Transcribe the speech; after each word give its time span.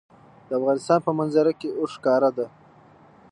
د 0.47 0.49
افغانستان 0.59 0.99
په 1.05 1.11
منظره 1.19 1.51
کې 1.59 1.69
اوښ 1.79 1.91
ښکاره 1.97 2.29
ده. 2.37 2.47